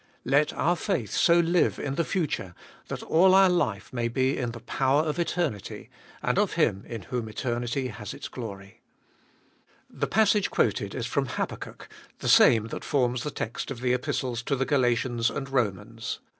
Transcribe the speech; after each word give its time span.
Let 0.25 0.51
our 0.53 0.75
faith 0.75 1.11
so 1.11 1.39
live 1.39 1.77
in 1.77 1.93
the 1.93 2.03
future, 2.03 2.55
that 2.87 3.03
all 3.03 3.35
our 3.35 3.51
life 3.51 3.93
may 3.93 4.07
be 4.07 4.35
in 4.35 4.49
the 4.49 4.59
power 4.59 5.03
of 5.03 5.19
eternity, 5.19 5.91
and 6.23 6.39
of 6.39 6.53
Him 6.53 6.83
in 6.87 7.03
whom 7.03 7.29
eternity 7.29 7.89
has 7.89 8.11
its 8.11 8.27
glory. 8.27 8.81
The 9.91 10.07
passage 10.07 10.49
quoted 10.49 10.95
is 10.95 11.05
from 11.05 11.27
Habakkuk, 11.27 11.87
the 12.17 12.27
same 12.27 12.69
that 12.69 12.83
forms 12.83 13.21
the 13.21 13.29
text 13.29 13.69
of 13.69 13.81
the 13.81 13.93
Epistles 13.93 14.41
to 14.41 14.55
the 14.55 14.65
Galatians 14.65 15.29
and 15.29 15.47
Romans. 15.47 15.75
The 15.75 15.83
1 15.83 15.93
Draw 15.93 16.19
back. 16.19 16.21